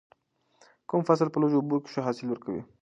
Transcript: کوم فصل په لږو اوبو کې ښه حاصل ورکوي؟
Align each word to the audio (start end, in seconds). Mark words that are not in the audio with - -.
کوم 0.89 1.01
فصل 1.07 1.27
په 1.31 1.37
لږو 1.41 1.57
اوبو 1.59 1.77
کې 1.83 1.89
ښه 1.93 2.01
حاصل 2.05 2.27
ورکوي؟ 2.29 2.61